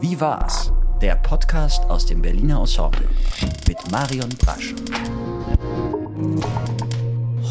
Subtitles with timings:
[0.00, 0.72] Wie war's?
[1.02, 3.08] Der Podcast aus dem Berliner Ensemble
[3.66, 4.72] mit Marion Brasch.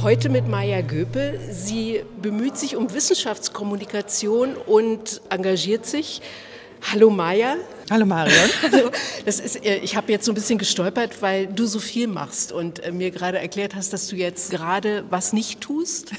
[0.02, 1.42] Heute mit Maya Göpel.
[1.52, 6.22] Sie bemüht sich um Wissenschaftskommunikation und engagiert sich.
[6.90, 7.58] Hallo Maya.
[7.90, 8.36] Hallo Marion.
[8.64, 8.92] Also,
[9.26, 12.52] das ist, äh, ich habe jetzt so ein bisschen gestolpert, weil du so viel machst
[12.52, 16.12] und äh, mir gerade erklärt hast, dass du jetzt gerade was nicht tust.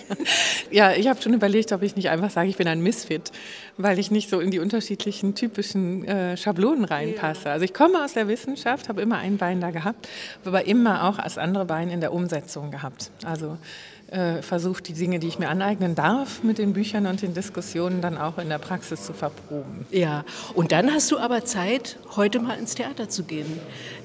[0.70, 3.30] ja, ich habe schon überlegt, ob ich nicht einfach sage, ich bin ein Misfit,
[3.76, 7.50] weil ich nicht so in die unterschiedlichen typischen äh, Schablonen reinpasse.
[7.50, 10.08] Also ich komme aus der Wissenschaft, habe immer ein Bein da gehabt,
[10.44, 13.10] aber immer auch als andere Bein in der Umsetzung gehabt.
[13.24, 13.58] Also
[14.08, 18.00] äh, versucht, die Dinge, die ich mir aneignen darf, mit den Büchern und den Diskussionen
[18.00, 19.86] dann auch in der Praxis zu verproben.
[19.90, 20.24] Ja,
[20.54, 23.60] und dann hast du aber Zeit, heute mal ins Theater zu gehen,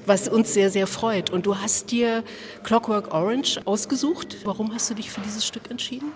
[0.06, 1.30] was uns sehr, sehr freut.
[1.30, 2.24] Und du hast dir
[2.64, 4.38] Clockwork Orange ausgesucht.
[4.44, 6.12] Warum hast du dich für dieses Stück entschieden?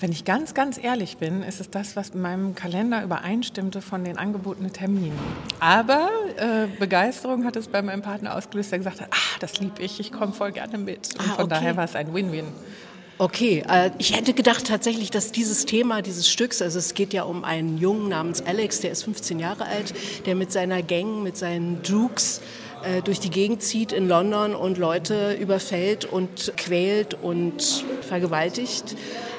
[0.00, 4.04] Wenn ich ganz, ganz ehrlich bin, ist es das, was in meinem Kalender übereinstimmte von
[4.04, 5.18] den angebotenen Terminen.
[5.60, 9.80] Aber äh, Begeisterung hat es bei meinem Partner ausgelöst, der gesagt hat, ah, das liebe
[9.82, 11.14] ich, ich komme voll gerne mit.
[11.14, 11.54] Und ah, von okay.
[11.54, 12.46] daher war es ein Win-Win.
[13.16, 17.22] Okay, äh, ich hätte gedacht tatsächlich, dass dieses Thema dieses Stücks, also es geht ja
[17.22, 19.94] um einen Jungen namens Alex, der ist 15 Jahre alt,
[20.26, 22.40] der mit seiner Gang, mit seinen Dukes
[22.82, 28.96] äh, durch die Gegend zieht in London und Leute überfällt und quält und vergewaltigt.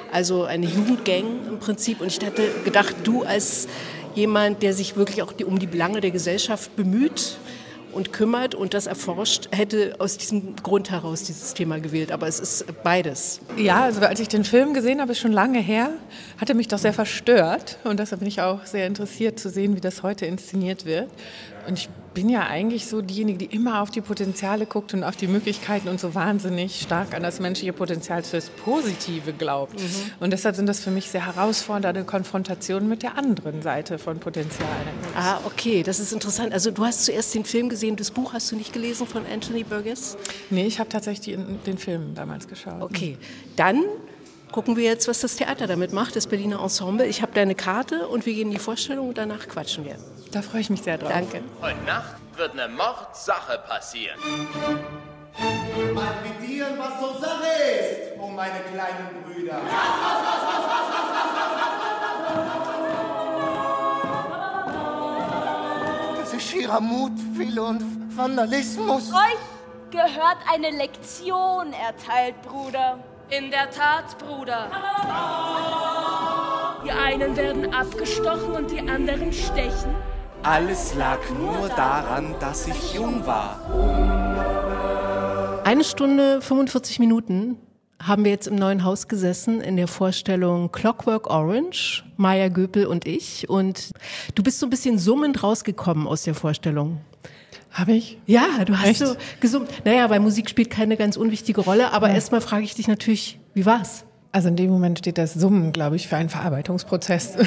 [0.09, 2.00] Also eine Jugendgang im Prinzip.
[2.00, 3.68] Und ich hätte gedacht, du als
[4.16, 7.38] jemand, der sich wirklich auch um die Belange der Gesellschaft bemüht,
[7.95, 12.11] und kümmert und das erforscht, hätte aus diesem Grund heraus dieses Thema gewählt.
[12.11, 13.39] Aber es ist beides.
[13.57, 15.91] Ja, also als ich den Film gesehen habe, ist schon lange her,
[16.38, 17.79] hatte mich doch sehr verstört.
[17.85, 21.09] Und deshalb bin ich auch sehr interessiert zu sehen, wie das heute inszeniert wird.
[21.67, 25.16] Und ich bin ja eigentlich so diejenige, die immer auf die Potenziale guckt und auf
[25.16, 29.80] die Möglichkeiten und so wahnsinnig stark an das menschliche Potenzial fürs Positive glaubt.
[29.80, 30.11] Mhm.
[30.22, 34.72] Und deshalb sind das für mich sehr herausfordernde Konfrontationen mit der anderen Seite von Potenzialen.
[35.16, 36.53] Ah, okay, das ist interessant.
[36.53, 39.63] Also du hast zuerst den Film gesehen, das Buch hast du nicht gelesen von Anthony
[39.63, 40.17] Burgess?
[40.50, 42.81] Nee, ich habe tatsächlich den Film damals geschaut.
[42.81, 43.17] Okay,
[43.57, 43.84] dann
[44.55, 47.05] gucken wir jetzt, was das Theater damit macht, das Berliner Ensemble.
[47.05, 49.97] Ich habe deine Karte und wir gehen in die Vorstellung und danach quatschen wir.
[50.31, 51.11] Da freue ich mich sehr drauf.
[51.11, 51.41] Danke.
[51.61, 54.17] Heute Nacht wird eine Mordsache passieren.
[55.93, 57.47] Mal quittieren, was so Sache
[57.81, 59.59] ist, oh meine kleinen Brüder.
[66.17, 67.83] Das ist schierer Mut, Wille und
[68.16, 69.11] Vandalismus.
[69.11, 73.03] Euch gehört eine Lektion erteilt, Bruder.
[73.30, 74.69] In der Tat, Bruder.
[76.86, 79.96] Die einen werden abgestochen und die anderen stechen.
[80.44, 83.59] Alles lag nur daran, dass ich jung war.
[85.64, 87.58] Eine Stunde 45 Minuten
[88.00, 93.08] haben wir jetzt im neuen Haus gesessen in der Vorstellung Clockwork Orange, Maya Göpel und
[93.08, 93.50] ich.
[93.50, 93.90] Und
[94.35, 97.02] du bist so ein bisschen summend rausgekommen aus der Vorstellung.
[97.75, 98.18] Habe ich?
[98.25, 99.00] Ja, du hast Echt?
[99.00, 99.69] so gesummt.
[99.84, 102.16] Naja, weil Musik spielt keine ganz unwichtige Rolle, aber ja.
[102.16, 104.06] erstmal frage ich dich natürlich, wie war's?
[104.31, 107.35] Also in dem Moment steht das Summen, glaube ich, für einen Verarbeitungsprozess.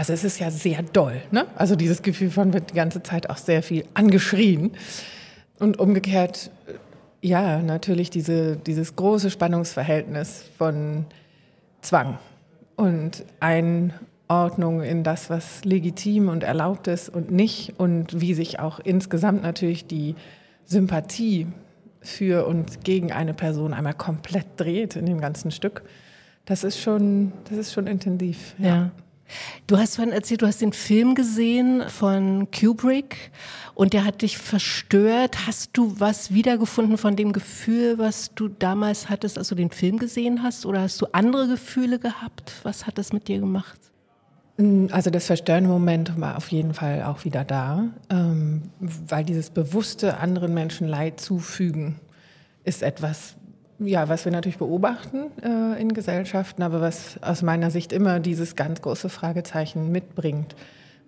[0.00, 1.48] Also es ist ja sehr doll, ne?
[1.56, 4.70] Also dieses Gefühl von wird die ganze Zeit auch sehr viel angeschrien.
[5.58, 6.52] Und umgekehrt,
[7.20, 11.04] ja, natürlich diese, dieses große Spannungsverhältnis von
[11.80, 12.18] Zwang
[12.76, 13.92] und ein
[14.28, 19.42] Ordnung in das, was legitim und erlaubt ist und nicht und wie sich auch insgesamt
[19.42, 20.14] natürlich die
[20.64, 21.46] Sympathie
[22.00, 25.82] für und gegen eine Person einmal komplett dreht in dem ganzen Stück.
[26.44, 28.54] Das ist schon, das ist schon intensiv.
[28.58, 28.66] Ja.
[28.66, 28.90] ja.
[29.66, 33.30] Du hast vorhin erzählt, du hast den Film gesehen von Kubrick
[33.74, 35.46] und der hat dich verstört.
[35.46, 39.98] Hast du was wiedergefunden von dem Gefühl, was du damals hattest, als du den Film
[39.98, 40.64] gesehen hast?
[40.64, 42.54] Oder hast du andere Gefühle gehabt?
[42.62, 43.87] Was hat das mit dir gemacht?
[44.58, 49.50] Mm, also das verstörende Moment war auf jeden Fall auch wieder da, ähm, weil dieses
[49.50, 52.00] bewusste anderen Menschen Leid zufügen
[52.64, 53.36] ist etwas,
[53.78, 58.56] ja, was wir natürlich beobachten äh, in Gesellschaften, aber was aus meiner Sicht immer dieses
[58.56, 60.56] ganz große Fragezeichen mitbringt.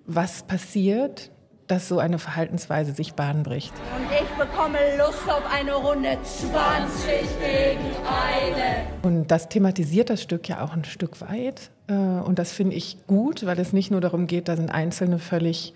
[0.06, 1.30] Was passiert,
[1.70, 3.72] dass so eine Verhaltensweise sich Bahn bricht?
[3.96, 7.06] Und ich bekomme Lust auf eine Runde 20
[7.38, 8.86] gegen eine.
[9.02, 11.70] Und das thematisiert das Stück ja auch ein Stück weit.
[11.86, 15.18] Äh, und das finde ich gut, weil es nicht nur darum geht, da sind Einzelne
[15.18, 15.74] völlig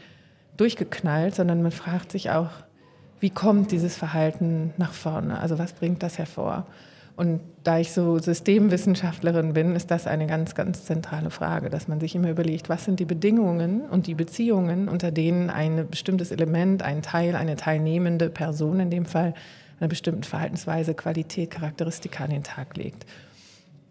[0.57, 2.51] durchgeknallt, sondern man fragt sich auch,
[3.21, 5.39] wie kommt dieses Verhalten nach vorne?
[5.41, 6.67] Also was bringt das hervor?
[7.17, 12.01] Und da ich so Systemwissenschaftlerin bin, ist das eine ganz, ganz zentrale Frage, dass man
[12.01, 16.83] sich immer überlegt, was sind die Bedingungen und die Beziehungen, unter denen ein bestimmtes Element,
[16.83, 19.35] ein Teil, eine teilnehmende Person in dem Fall
[19.81, 23.07] eine bestimmte Verhaltensweise, Qualität, Charakteristika an den Tag legt.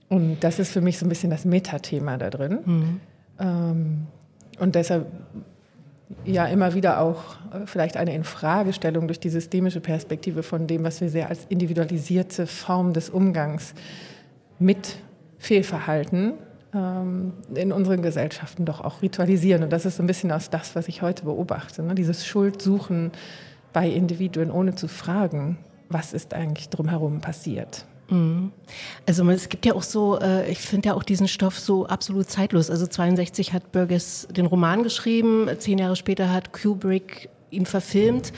[0.10, 2.60] Und das ist für mich so ein bisschen das Metathema da drin.
[2.66, 3.00] Mhm.
[3.40, 4.08] Ähm,
[4.60, 5.08] und deshalb
[6.26, 11.02] ja immer wieder auch äh, vielleicht eine Infragestellung durch die systemische Perspektive von dem, was
[11.02, 13.74] wir sehr als individualisierte Form des Umgangs
[14.60, 14.98] mit
[15.38, 16.34] Fehlverhalten
[16.74, 19.64] ähm, in unseren Gesellschaften doch auch ritualisieren.
[19.64, 21.84] Und das ist so ein bisschen aus das, was ich heute beobachte.
[21.84, 21.96] Ne?
[21.96, 23.12] Dieses Schuldsuchen
[23.74, 25.58] bei Individuen, ohne zu fragen,
[25.90, 27.86] was ist eigentlich drumherum passiert.
[28.14, 28.52] Mhm.
[29.06, 32.30] Also es gibt ja auch so, äh, ich finde ja auch diesen Stoff so absolut
[32.30, 32.70] zeitlos.
[32.70, 38.32] Also 62 hat Burgess den Roman geschrieben, zehn Jahre später hat Kubrick ihn verfilmt.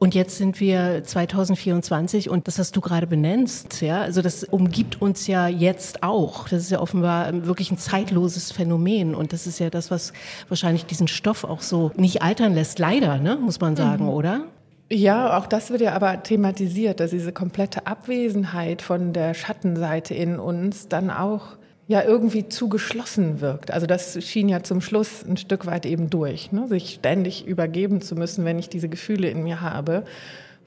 [0.00, 5.02] Und jetzt sind wir 2024 und das, was du gerade benennst, ja, also das umgibt
[5.02, 6.48] uns ja jetzt auch.
[6.48, 10.12] Das ist ja offenbar wirklich ein zeitloses Phänomen und das ist ja das, was
[10.48, 12.78] wahrscheinlich diesen Stoff auch so nicht altern lässt.
[12.78, 14.10] Leider, ne, muss man sagen, mhm.
[14.10, 14.44] oder?
[14.90, 20.38] Ja, auch das wird ja aber thematisiert, dass diese komplette Abwesenheit von der Schattenseite in
[20.38, 21.58] uns dann auch
[21.88, 23.70] ja irgendwie zu geschlossen wirkt.
[23.70, 26.52] Also das schien ja zum Schluss ein Stück weit eben durch.
[26.52, 26.68] Ne?
[26.68, 30.04] Sich ständig übergeben zu müssen, wenn ich diese Gefühle in mir habe,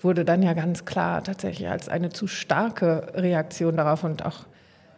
[0.02, 4.46] wurde dann ja ganz klar tatsächlich als eine zu starke Reaktion darauf und auch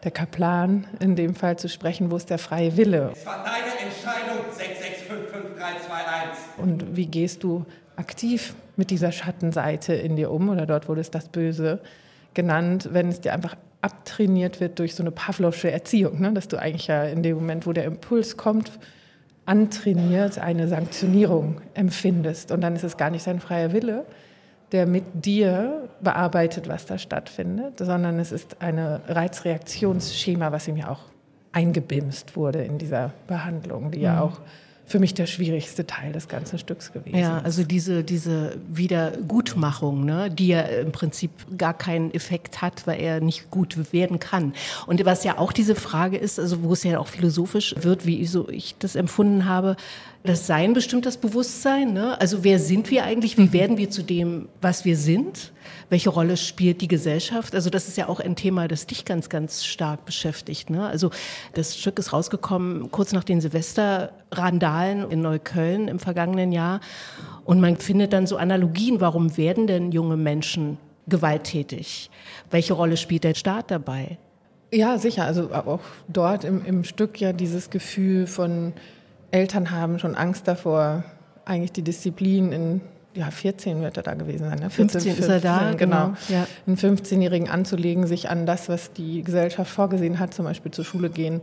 [0.03, 3.11] der Kaplan in dem Fall zu sprechen, wo ist der freie Wille?
[3.13, 6.61] Es war deine Entscheidung, 6655321.
[6.61, 7.65] Und wie gehst du
[7.95, 11.80] aktiv mit dieser Schattenseite in dir um oder dort wurde es das Böse
[12.34, 16.31] genannt, wenn es dir einfach abtrainiert wird durch so eine Pavlovsche Erziehung, ne?
[16.34, 18.72] dass du eigentlich ja in dem Moment, wo der Impuls kommt,
[19.45, 24.06] antrainiert eine Sanktionierung empfindest und dann ist es gar nicht dein freier Wille,
[24.72, 30.90] der mit dir bearbeitet, was da stattfindet, sondern es ist eine Reizreaktionsschema, was ihm ja
[30.90, 31.01] auch
[31.51, 34.19] eingebimst wurde in dieser Behandlung, die ja mhm.
[34.22, 34.42] auch
[34.85, 37.18] für mich der schwierigste Teil des ganzen Stücks gewesen.
[37.18, 43.00] Ja, also diese, diese Wiedergutmachung, ne, die ja im Prinzip gar keinen Effekt hat, weil
[43.00, 44.53] er nicht gut werden kann.
[44.85, 48.25] Und was ja auch diese Frage ist, also wo es ja auch philosophisch wird, wie
[48.25, 49.77] so ich das empfunden habe,
[50.23, 51.91] das Sein bestimmt das Bewusstsein.
[51.91, 52.19] Ne?
[52.19, 53.37] Also wer sind wir eigentlich?
[53.37, 53.53] Wie mhm.
[53.53, 55.51] werden wir zu dem, was wir sind?
[55.89, 57.53] Welche Rolle spielt die Gesellschaft?
[57.53, 60.69] Also das ist ja auch ein Thema, das dich ganz, ganz stark beschäftigt.
[60.69, 60.87] Ne?
[60.87, 61.11] Also
[61.53, 66.79] das Stück ist rausgekommen kurz nach den Silvesterrandalen in Neukölln im vergangenen Jahr.
[67.43, 69.01] Und man findet dann so Analogien.
[69.01, 70.77] Warum werden denn junge Menschen
[71.07, 72.09] gewalttätig?
[72.49, 74.17] Welche Rolle spielt der Staat dabei?
[74.71, 75.25] Ja, sicher.
[75.25, 78.73] Also auch dort im, im Stück ja dieses Gefühl von
[79.33, 81.03] Eltern haben schon Angst davor,
[81.45, 82.81] eigentlich die Disziplin in
[83.15, 84.59] ja, 14 wird er da gewesen sein.
[84.59, 84.69] Ne?
[84.69, 86.07] 14, 15, ist er da, genau.
[86.07, 86.18] genau.
[86.30, 86.47] Ja.
[86.65, 91.09] Einen 15-Jährigen anzulegen, sich an das, was die Gesellschaft vorgesehen hat, zum Beispiel zur Schule
[91.09, 91.41] gehen,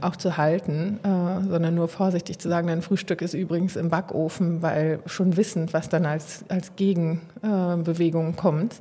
[0.00, 4.62] auch zu halten, äh, sondern nur vorsichtig zu sagen, dein Frühstück ist übrigens im Backofen,
[4.62, 8.76] weil schon wissend, was dann als, als Gegenbewegung äh, kommt.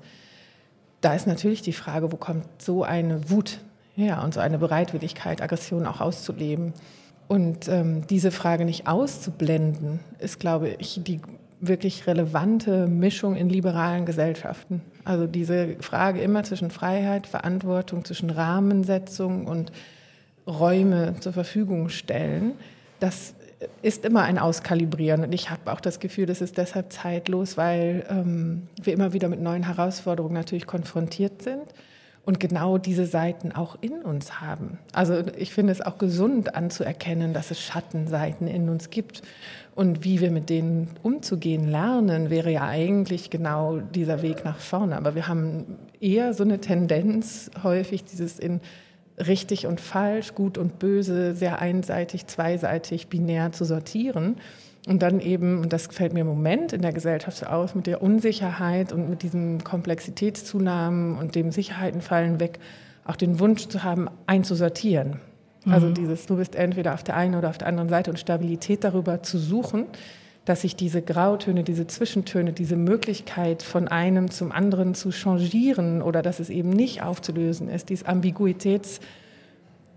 [1.01, 3.59] Da ist natürlich die Frage, wo kommt so eine Wut
[3.95, 6.73] her und so eine Bereitwilligkeit, Aggression auch auszuleben.
[7.27, 11.19] Und ähm, diese Frage nicht auszublenden, ist, glaube ich, die
[11.59, 14.81] wirklich relevante Mischung in liberalen Gesellschaften.
[15.03, 19.71] Also diese Frage immer zwischen Freiheit, Verantwortung, zwischen Rahmensetzung und
[20.45, 22.53] Räume zur Verfügung stellen,
[22.99, 23.33] das
[23.81, 25.23] ist immer ein Auskalibrieren.
[25.23, 29.29] Und ich habe auch das Gefühl, das ist deshalb zeitlos, weil ähm, wir immer wieder
[29.29, 31.63] mit neuen Herausforderungen natürlich konfrontiert sind
[32.27, 34.79] und genau diese Seiten auch in uns haben.
[34.91, 39.21] Also ich finde es auch gesund anzuerkennen, dass es Schattenseiten in uns gibt
[39.75, 44.97] und wie wir mit denen umzugehen lernen, wäre ja eigentlich genau dieser Weg nach vorne.
[44.97, 48.59] Aber wir haben eher so eine Tendenz häufig dieses in
[49.25, 54.35] richtig und falsch, gut und böse, sehr einseitig, zweiseitig, binär zu sortieren.
[54.87, 57.87] Und dann eben, und das fällt mir im Moment in der Gesellschaft so aus, mit
[57.87, 62.59] der Unsicherheit und mit diesen Komplexitätszunahmen und dem Sicherheiten fallen weg,
[63.03, 65.19] auch den Wunsch zu haben, einzusortieren.
[65.65, 65.73] Also mhm.
[65.73, 68.85] Also dieses, du bist entweder auf der einen oder auf der anderen Seite und Stabilität
[68.85, 69.87] darüber zu suchen,
[70.45, 76.21] dass sich diese Grautöne, diese Zwischentöne, diese Möglichkeit von einem zum anderen zu changieren oder
[76.21, 79.01] dass es eben nicht aufzulösen ist, dieses Ambiguitäts-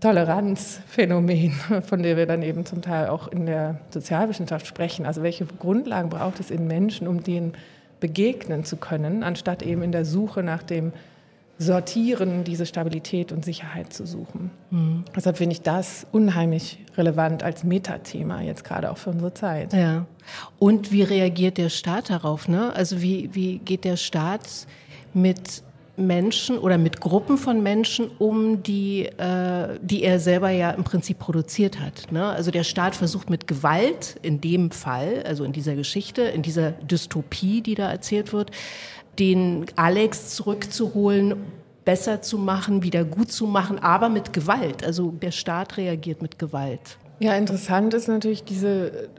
[0.01, 1.51] Toleranzphänomen,
[1.83, 5.05] von der wir dann eben zum Teil auch in der Sozialwissenschaft sprechen.
[5.05, 7.53] Also welche Grundlagen braucht es in Menschen, um denen
[7.99, 10.91] begegnen zu können, anstatt eben in der Suche nach dem
[11.59, 14.49] Sortieren diese Stabilität und Sicherheit zu suchen.
[14.71, 15.05] Mhm.
[15.15, 19.71] Deshalb finde ich das unheimlich relevant als Metathema jetzt gerade auch für unsere Zeit.
[19.71, 20.07] Ja.
[20.57, 22.47] Und wie reagiert der Staat darauf?
[22.47, 22.73] Ne?
[22.75, 24.65] Also wie, wie geht der Staat
[25.13, 25.61] mit
[25.97, 31.19] Menschen oder mit Gruppen von Menschen um, die, äh, die er selber ja im Prinzip
[31.19, 32.11] produziert hat.
[32.11, 32.25] Ne?
[32.25, 36.71] Also der Staat versucht mit Gewalt in dem Fall, also in dieser Geschichte, in dieser
[36.71, 38.51] Dystopie, die da erzählt wird,
[39.19, 41.35] den Alex zurückzuholen,
[41.83, 44.83] besser zu machen, wieder gut zu machen, aber mit Gewalt.
[44.83, 46.97] Also der Staat reagiert mit Gewalt.
[47.19, 49.09] Ja, interessant ist natürlich diese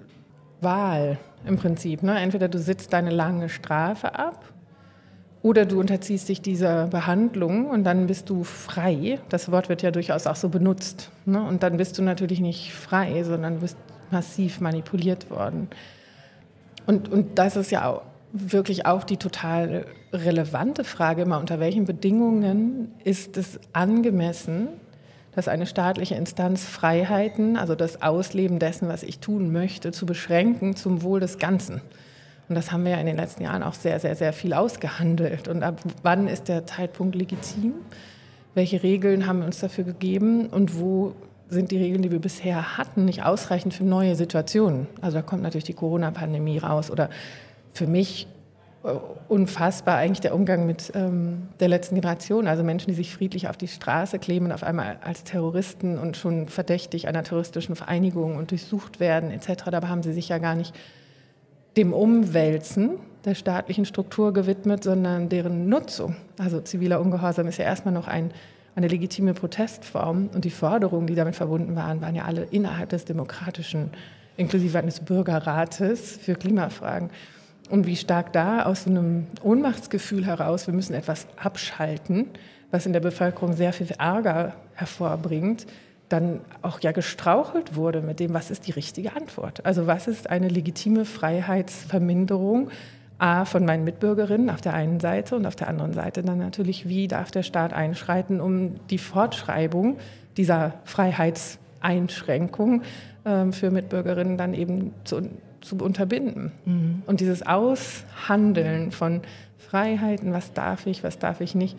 [0.61, 2.03] Wahl im Prinzip.
[2.03, 2.19] Ne?
[2.19, 4.52] Entweder du sitzt deine lange Strafe ab
[5.43, 9.19] oder du unterziehst dich dieser Behandlung und dann bist du frei.
[9.29, 11.11] Das Wort wird ja durchaus auch so benutzt.
[11.25, 11.43] Ne?
[11.43, 13.77] Und dann bist du natürlich nicht frei, sondern bist
[14.13, 15.69] massiv manipuliert worden.
[16.87, 21.85] Und, und das ist ja auch wirklich auch die total relevante Frage immer, unter welchen
[21.87, 24.69] Bedingungen ist es angemessen,
[25.35, 30.77] dass eine staatliche Instanz Freiheiten, also das Ausleben dessen, was ich tun möchte, zu beschränken
[30.77, 31.81] zum Wohl des Ganzen.
[32.53, 35.49] Und das haben wir ja in den letzten Jahren auch sehr, sehr, sehr viel ausgehandelt.
[35.49, 37.73] Und ab wann ist der Zeitpunkt legitim?
[38.53, 40.49] Welche Regeln haben wir uns dafür gegeben?
[40.49, 41.15] Und wo
[41.49, 44.87] sind die Regeln, die wir bisher hatten, nicht ausreichend für neue Situationen?
[45.01, 47.09] Also da kommt natürlich die Corona-Pandemie raus oder
[47.73, 48.29] für mich
[49.29, 52.47] unfassbar eigentlich der Umgang mit ähm, der letzten Generation.
[52.49, 56.49] Also Menschen, die sich friedlich auf die Straße kleben auf einmal als Terroristen und schon
[56.49, 59.71] verdächtig einer terroristischen Vereinigung und durchsucht werden etc.
[59.71, 60.75] Dabei haben sie sich ja gar nicht
[61.77, 66.17] dem Umwälzen der staatlichen Struktur gewidmet, sondern deren Nutzung.
[66.39, 68.33] Also ziviler Ungehorsam ist ja erstmal noch ein,
[68.75, 73.05] eine legitime Protestform und die Forderungen, die damit verbunden waren, waren ja alle innerhalb des
[73.05, 73.91] demokratischen,
[74.37, 77.11] inklusive eines Bürgerrates für Klimafragen.
[77.71, 82.27] Und wie stark da aus so einem Ohnmachtsgefühl heraus, wir müssen etwas abschalten,
[82.71, 85.67] was in der Bevölkerung sehr viel Ärger hervorbringt,
[86.13, 89.65] dann auch ja gestrauchelt wurde mit dem, was ist die richtige Antwort.
[89.65, 92.71] Also was ist eine legitime Freiheitsverminderung
[93.19, 96.89] A von meinen Mitbürgerinnen auf der einen Seite und auf der anderen Seite dann natürlich,
[96.89, 99.99] wie darf der Staat einschreiten, um die Fortschreibung
[100.37, 102.83] dieser Freiheitseinschränkung
[103.25, 105.23] äh, für Mitbürgerinnen dann eben zu
[105.63, 106.53] zu unterbinden.
[106.65, 107.03] Mhm.
[107.07, 109.23] Und dieses Aushandeln von
[109.59, 111.79] Freiheiten, was darf ich, was darf ich nicht,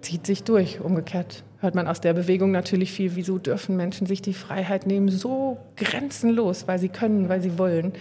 [0.00, 0.80] zieht sich durch.
[0.80, 5.08] Umgekehrt hört man aus der Bewegung natürlich viel, wieso dürfen Menschen sich die Freiheit nehmen,
[5.08, 7.92] so grenzenlos, weil sie können, weil sie wollen,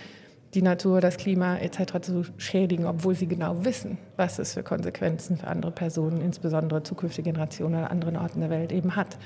[0.54, 2.02] die Natur, das Klima etc.
[2.02, 7.32] zu schädigen, obwohl sie genau wissen, was es für Konsequenzen für andere Personen, insbesondere zukünftige
[7.32, 9.18] Generationen an anderen Orten der Welt eben hat.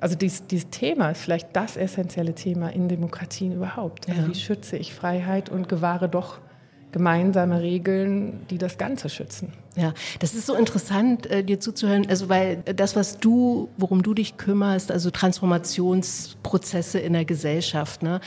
[0.00, 4.08] Also dieses, dieses Thema ist vielleicht das essentielle Thema in Demokratien überhaupt.
[4.08, 4.28] Also ja.
[4.28, 6.38] Wie schütze ich Freiheit und gewahre doch
[6.96, 9.52] gemeinsame Regeln, die das Ganze schützen.
[9.76, 14.14] Ja, das ist so interessant, äh, dir zuzuhören, also weil das, was du, worum du
[14.14, 18.22] dich kümmerst, also Transformationsprozesse in der Gesellschaft, ne?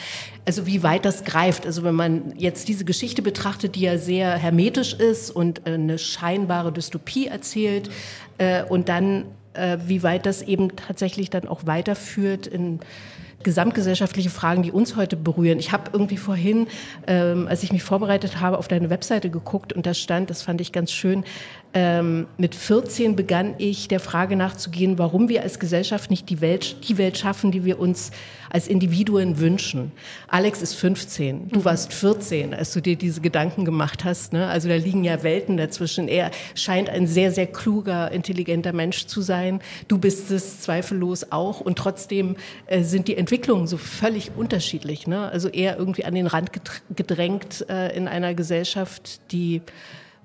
[0.46, 1.66] also wie weit das greift.
[1.66, 5.98] Also wenn man jetzt diese Geschichte betrachtet, die ja sehr hermetisch ist und äh, eine
[5.98, 7.90] scheinbare Dystopie erzählt
[8.38, 12.82] äh, und dann äh, wie weit das eben tatsächlich dann auch weiterführt in
[13.44, 15.60] gesamtgesellschaftliche Fragen, die uns heute berühren.
[15.60, 16.68] Ich habe irgendwie vorhin,
[17.08, 20.62] ähm, als ich mich vorbereitet habe, auf deine Webseite geguckt und da stand, das fand
[20.62, 21.24] ich ganz schön,
[21.74, 26.90] ähm, mit 14 begann ich der Frage nachzugehen, warum wir als Gesellschaft nicht die Welt,
[26.90, 28.10] die Welt schaffen, die wir uns
[28.50, 29.92] als Individuen wünschen.
[30.28, 31.66] Alex ist 15, du mhm.
[31.66, 34.34] warst 14, als du dir diese Gedanken gemacht hast.
[34.34, 34.48] Ne?
[34.48, 36.08] Also da liegen ja Welten dazwischen.
[36.08, 39.62] Er scheint ein sehr, sehr kluger, intelligenter Mensch zu sein.
[39.88, 41.60] Du bist es zweifellos auch.
[41.62, 42.36] Und trotzdem
[42.66, 45.06] äh, sind die Entwicklungen so völlig unterschiedlich.
[45.06, 45.30] Ne?
[45.30, 46.50] Also er irgendwie an den Rand
[46.96, 49.62] gedrängt äh, in einer Gesellschaft, die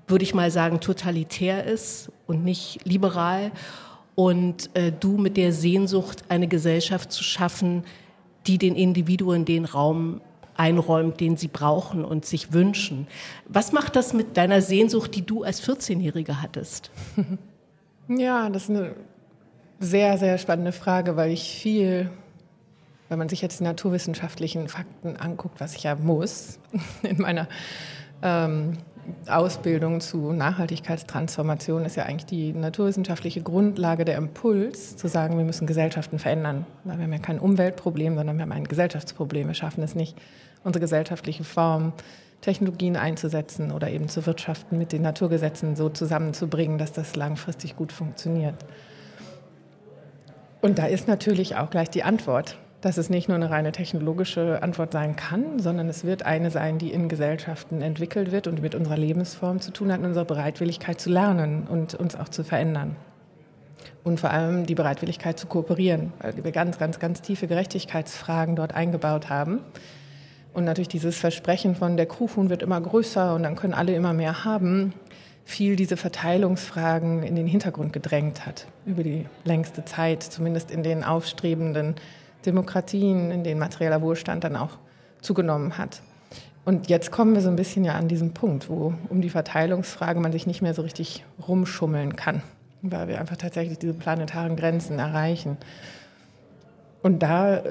[0.07, 3.51] würde ich mal sagen, totalitär ist und nicht liberal.
[4.15, 7.83] Und äh, du mit der Sehnsucht, eine Gesellschaft zu schaffen,
[8.47, 10.21] die den Individuen den Raum
[10.57, 13.07] einräumt, den sie brauchen und sich wünschen.
[13.47, 16.91] Was macht das mit deiner Sehnsucht, die du als 14-Jährige hattest?
[18.07, 18.95] Ja, das ist eine
[19.79, 22.11] sehr, sehr spannende Frage, weil ich viel,
[23.09, 26.59] wenn man sich jetzt die naturwissenschaftlichen Fakten anguckt, was ich ja muss
[27.01, 27.47] in meiner
[28.21, 28.77] ähm,
[29.27, 35.67] Ausbildung zu Nachhaltigkeitstransformation ist ja eigentlich die naturwissenschaftliche Grundlage der Impuls, zu sagen, wir müssen
[35.67, 36.65] Gesellschaften verändern.
[36.83, 39.47] Wir haben ja kein Umweltproblem, sondern wir haben ein Gesellschaftsproblem.
[39.47, 40.17] Wir schaffen es nicht,
[40.63, 41.93] unsere gesellschaftliche Form,
[42.41, 47.91] Technologien einzusetzen oder eben zu wirtschaften, mit den Naturgesetzen so zusammenzubringen, dass das langfristig gut
[47.91, 48.55] funktioniert.
[50.61, 54.61] Und da ist natürlich auch gleich die Antwort dass es nicht nur eine reine technologische
[54.61, 58.75] Antwort sein kann, sondern es wird eine sein, die in Gesellschaften entwickelt wird und mit
[58.75, 62.95] unserer Lebensform zu tun hat, und unserer Bereitwilligkeit zu lernen und uns auch zu verändern.
[64.03, 68.75] Und vor allem die Bereitwilligkeit zu kooperieren, weil wir ganz, ganz, ganz tiefe Gerechtigkeitsfragen dort
[68.75, 69.61] eingebaut haben.
[70.53, 74.13] Und natürlich dieses Versprechen von der Kuchen wird immer größer und dann können alle immer
[74.13, 74.93] mehr haben,
[75.43, 81.03] viel diese Verteilungsfragen in den Hintergrund gedrängt hat über die längste Zeit, zumindest in den
[81.03, 81.95] aufstrebenden
[82.45, 84.77] Demokratien, in denen materieller Wohlstand dann auch
[85.21, 86.01] zugenommen hat.
[86.65, 90.19] Und jetzt kommen wir so ein bisschen ja an diesen Punkt, wo um die Verteilungsfrage
[90.19, 92.41] man sich nicht mehr so richtig rumschummeln kann,
[92.81, 95.57] weil wir einfach tatsächlich diese planetaren Grenzen erreichen.
[97.03, 97.61] Und da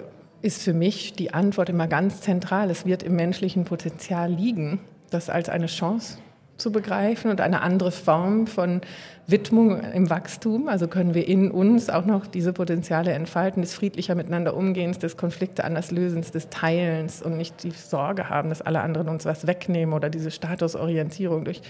[0.43, 2.71] ist für mich die Antwort immer ganz zentral.
[2.71, 4.79] Es wird im menschlichen Potenzial liegen,
[5.11, 6.19] das als eine Chance
[6.57, 8.81] zu begreifen und eine andere Form von
[9.27, 10.69] Widmung im Wachstum.
[10.69, 15.17] Also können wir in uns auch noch diese Potenziale entfalten, des friedlicher Miteinander Umgehens, des
[15.17, 19.47] Konflikte anders Lösens, des Teilens und nicht die Sorge haben, dass alle anderen uns was
[19.47, 21.63] wegnehmen oder diese Statusorientierung durch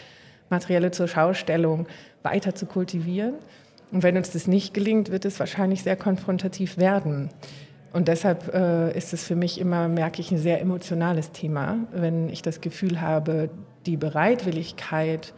[0.51, 1.87] materielle zur Schaustellung
[2.23, 3.35] weiter zu kultivieren.
[3.93, 7.31] Und wenn uns das nicht gelingt, wird es wahrscheinlich sehr konfrontativ werden.
[7.93, 12.29] Und deshalb äh, ist es für mich immer, merke ich, ein sehr emotionales Thema, wenn
[12.29, 13.51] ich das Gefühl habe,
[13.87, 15.33] die Bereitwilligkeit,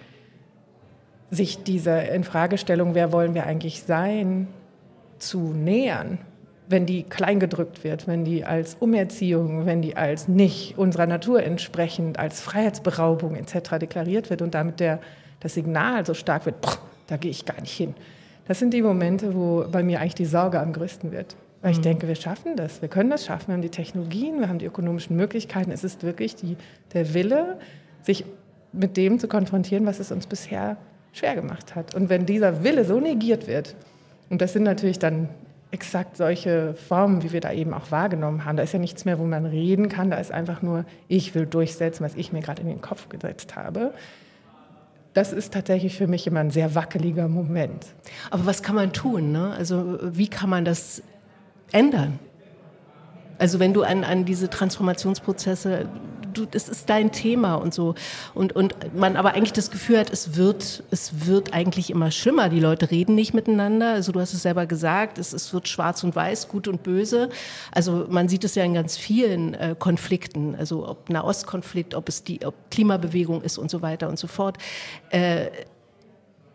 [1.31, 4.49] sich dieser Infragestellung, wer wollen wir eigentlich sein,
[5.19, 6.19] zu nähern,
[6.69, 12.19] wenn die kleingedrückt wird, wenn die als Umerziehung, wenn die als nicht unserer Natur entsprechend,
[12.19, 13.79] als Freiheitsberaubung etc.
[13.81, 15.01] deklariert wird und damit der,
[15.41, 16.57] das Signal so stark wird,
[17.07, 17.95] da gehe ich gar nicht hin.
[18.49, 21.37] Das sind die Momente, wo bei mir eigentlich die Sorge am größten wird.
[21.63, 21.83] Weil ich mhm.
[21.83, 24.67] denke, wir schaffen das, wir können das schaffen, wir haben die Technologien, wir haben die
[24.67, 25.71] ökonomischen Möglichkeiten.
[25.71, 26.57] Es ist wirklich die,
[26.93, 27.59] der Wille,
[28.07, 28.25] sich
[28.73, 30.77] mit dem zu konfrontieren, was es uns bisher
[31.13, 31.95] schwer gemacht hat.
[31.95, 33.75] Und wenn dieser Wille so negiert wird,
[34.31, 35.29] und das sind natürlich dann
[35.71, 39.19] exakt solche Formen, wie wir da eben auch wahrgenommen haben, da ist ja nichts mehr,
[39.19, 42.63] wo man reden kann, da ist einfach nur, ich will durchsetzen, was ich mir gerade
[42.63, 43.93] in den Kopf gesetzt habe.
[45.13, 47.87] Das ist tatsächlich für mich immer ein sehr wackeliger Moment.
[48.31, 49.33] Aber was kann man tun?
[49.33, 49.53] Ne?
[49.57, 51.03] Also wie kann man das
[51.73, 52.19] ändern?
[53.39, 55.89] Also wenn du an, an diese Transformationsprozesse
[56.37, 57.95] du, das ist dein Thema und so.
[58.35, 62.49] Und, und man aber eigentlich das Gefühl hat, es wird, es wird eigentlich immer schlimmer.
[62.49, 63.91] Die Leute reden nicht miteinander.
[63.91, 67.29] Also du hast es selber gesagt, es, es wird schwarz und weiß, gut und böse.
[67.73, 70.55] Also man sieht es ja in ganz vielen äh, Konflikten.
[70.55, 74.59] Also ob Nahostkonflikt, ob es die ob Klimabewegung ist und so weiter und so fort.
[75.11, 75.47] Äh,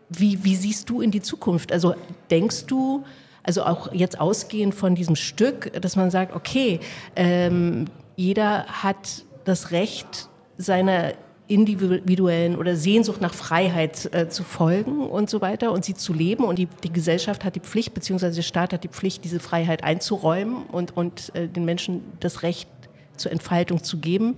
[0.08, 1.72] wie, wie siehst du in die Zukunft?
[1.72, 1.94] Also
[2.30, 3.04] denkst du,
[3.42, 6.80] also auch jetzt ausgehend von diesem Stück, dass man sagt, okay,
[7.16, 7.86] ähm,
[8.16, 11.12] jeder hat das Recht seiner
[11.48, 16.44] individuellen oder Sehnsucht nach Freiheit äh, zu folgen und so weiter und sie zu leben.
[16.44, 19.84] Und die, die Gesellschaft hat die Pflicht, beziehungsweise der Staat hat die Pflicht, diese Freiheit
[19.84, 22.68] einzuräumen und, und äh, den Menschen das Recht
[23.16, 24.36] zur Entfaltung zu geben.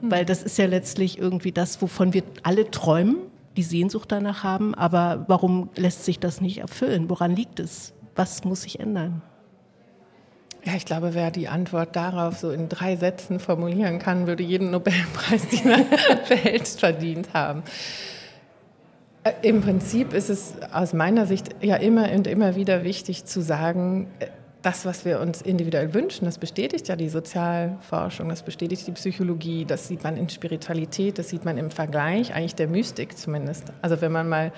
[0.00, 0.10] Mhm.
[0.10, 3.16] Weil das ist ja letztlich irgendwie das, wovon wir alle träumen,
[3.56, 4.74] die Sehnsucht danach haben.
[4.74, 7.08] Aber warum lässt sich das nicht erfüllen?
[7.08, 7.92] Woran liegt es?
[8.16, 9.22] Was muss sich ändern?
[10.64, 14.70] Ja, ich glaube, wer die Antwort darauf so in drei Sätzen formulieren kann, würde jeden
[14.70, 17.62] Nobelpreis dieser Welt verdient haben.
[19.24, 23.40] Äh, Im Prinzip ist es aus meiner Sicht ja immer und immer wieder wichtig zu
[23.40, 24.26] sagen, äh,
[24.62, 29.64] das, was wir uns individuell wünschen, das bestätigt ja die Sozialforschung, das bestätigt die Psychologie,
[29.64, 33.72] das sieht man in Spiritualität, das sieht man im Vergleich eigentlich der Mystik zumindest.
[33.82, 34.52] Also wenn man mal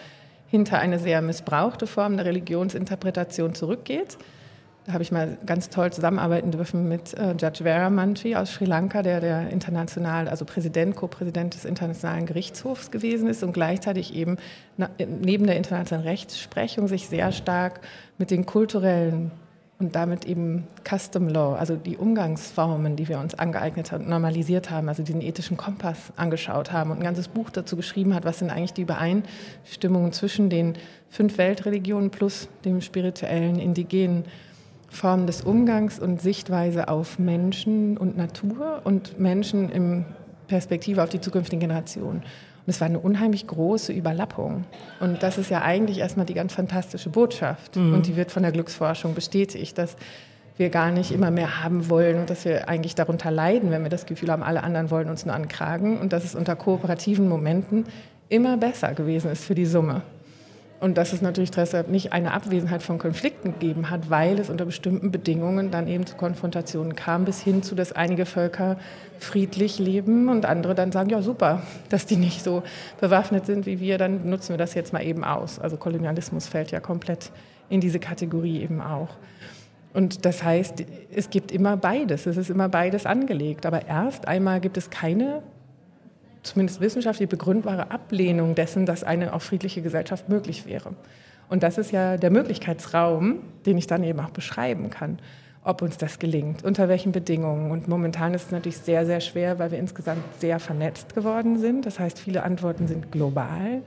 [0.48, 4.16] hinter eine sehr missbrauchte Form der Religionsinterpretation zurückgeht,
[4.88, 9.02] habe ich mal ganz toll zusammenarbeiten dürfen mit äh, Judge Vera Manchi aus Sri Lanka,
[9.02, 14.38] der der international, also Präsident, Co-Präsident des Internationalen Gerichtshofs gewesen ist und gleichzeitig eben
[14.76, 17.80] na, neben der internationalen Rechtsprechung sich sehr stark
[18.18, 19.30] mit den kulturellen
[19.80, 24.88] und damit eben Custom Law, also die Umgangsformen, die wir uns angeeignet haben, normalisiert haben,
[24.88, 28.50] also diesen ethischen Kompass angeschaut haben und ein ganzes Buch dazu geschrieben hat, was sind
[28.50, 30.74] eigentlich die Übereinstimmungen zwischen den
[31.08, 34.24] fünf Weltreligionen plus dem spirituellen, indigenen
[34.90, 40.04] Form des Umgangs und Sichtweise auf Menschen und Natur und Menschen im
[40.48, 42.18] Perspektive auf die zukünftigen Generationen.
[42.18, 44.64] Und es war eine unheimlich große Überlappung.
[44.98, 47.76] Und das ist ja eigentlich erstmal die ganz fantastische Botschaft.
[47.76, 47.94] Mhm.
[47.94, 49.96] Und die wird von der Glücksforschung bestätigt, dass
[50.56, 53.88] wir gar nicht immer mehr haben wollen und dass wir eigentlich darunter leiden, wenn wir
[53.88, 57.86] das Gefühl haben, alle anderen wollen uns nur ankragen und dass es unter kooperativen Momenten
[58.28, 60.02] immer besser gewesen ist für die Summe.
[60.80, 64.64] Und dass es natürlich deshalb nicht eine Abwesenheit von Konflikten gegeben hat, weil es unter
[64.64, 68.78] bestimmten Bedingungen dann eben zu Konfrontationen kam, bis hin zu, dass einige Völker
[69.18, 72.62] friedlich leben und andere dann sagen, ja super, dass die nicht so
[72.98, 75.58] bewaffnet sind wie wir, dann nutzen wir das jetzt mal eben aus.
[75.58, 77.30] Also Kolonialismus fällt ja komplett
[77.68, 79.10] in diese Kategorie eben auch.
[79.92, 83.66] Und das heißt, es gibt immer beides, es ist immer beides angelegt.
[83.66, 85.42] Aber erst einmal gibt es keine
[86.42, 90.94] zumindest wissenschaftlich begründbare Ablehnung dessen, dass eine auch friedliche Gesellschaft möglich wäre.
[91.48, 95.18] Und das ist ja der Möglichkeitsraum, den ich dann eben auch beschreiben kann,
[95.64, 97.70] ob uns das gelingt, unter welchen Bedingungen.
[97.70, 101.84] Und momentan ist es natürlich sehr, sehr schwer, weil wir insgesamt sehr vernetzt geworden sind.
[101.86, 103.82] Das heißt, viele Antworten sind global.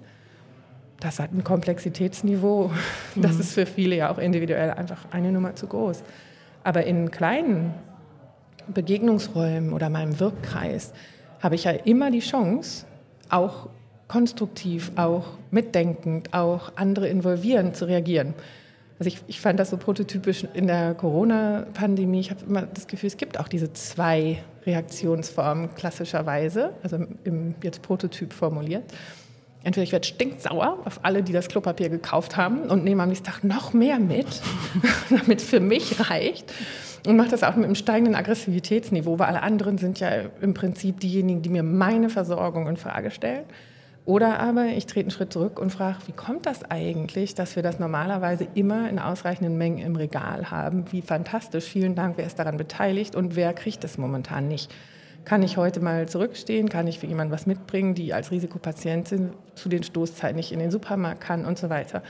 [0.99, 2.71] Das hat ein Komplexitätsniveau,
[3.15, 3.41] das mhm.
[3.41, 6.01] ist für viele ja auch individuell einfach eine Nummer zu groß.
[6.63, 7.73] Aber in kleinen
[8.67, 10.93] Begegnungsräumen oder meinem Wirkkreis
[11.43, 12.85] habe ich ja immer die Chance,
[13.29, 13.67] auch
[14.07, 18.33] konstruktiv, auch mitdenkend, auch andere involvierend zu reagieren.
[18.97, 22.21] Also ich, ich fand das so prototypisch in der Corona-Pandemie.
[22.21, 27.81] Ich habe immer das Gefühl, es gibt auch diese zwei Reaktionsformen klassischerweise, also im jetzt
[27.81, 28.83] Prototyp formuliert.
[29.63, 33.25] Entweder ich werde stinksauer auf alle, die das Klopapier gekauft haben und nehme am nächsten
[33.25, 34.27] Tag noch mehr mit,
[35.09, 36.53] damit es für mich reicht.
[37.05, 40.09] Und mache das auch mit einem steigenden Aggressivitätsniveau, weil alle anderen sind ja
[40.41, 43.43] im Prinzip diejenigen, die mir meine Versorgung in Frage stellen.
[44.05, 47.63] Oder aber ich trete einen Schritt zurück und frage, wie kommt das eigentlich, dass wir
[47.63, 50.85] das normalerweise immer in ausreichenden Mengen im Regal haben?
[50.91, 51.65] Wie fantastisch.
[51.65, 54.73] Vielen Dank, wer ist daran beteiligt und wer kriegt es momentan nicht?
[55.23, 56.67] Kann ich heute mal zurückstehen?
[56.67, 60.71] Kann ich für jemanden was mitbringen, die als Risikopatientin zu den Stoßzeiten nicht in den
[60.71, 62.03] Supermarkt kann und so weiter?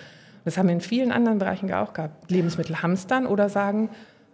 [0.46, 2.32] Das haben wir in vielen anderen Bereichen auch gehabt.
[2.32, 3.90] Lebensmittel hamstern oder sagen,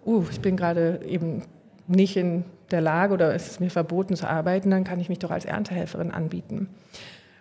[0.05, 1.43] uh, ich bin gerade eben
[1.87, 5.19] nicht in der Lage oder es ist mir verboten zu arbeiten, dann kann ich mich
[5.19, 6.69] doch als Erntehelferin anbieten.